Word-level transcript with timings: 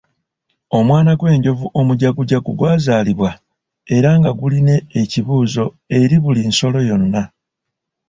Omwana 0.77 1.11
gw'enjovu 1.19 1.65
omujagujagu 1.79 2.51
gwazalibwa 2.59 3.31
era 3.95 4.09
nga 4.19 4.31
gulina 4.39 4.75
ekibuzo 5.01 5.63
eri 5.99 6.17
buli 6.23 6.41
nsolo 6.49 6.79
yonna. 6.89 7.23